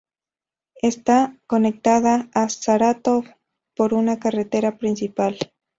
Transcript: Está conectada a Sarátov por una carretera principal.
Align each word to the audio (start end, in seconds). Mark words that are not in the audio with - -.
Está 0.81 1.37
conectada 1.45 2.27
a 2.33 2.49
Sarátov 2.49 3.25
por 3.75 3.93
una 3.93 4.17
carretera 4.17 4.79
principal. 4.79 5.37